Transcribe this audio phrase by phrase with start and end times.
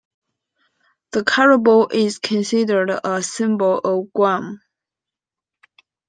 [1.11, 4.59] The carabao is considered a symbol of Guam.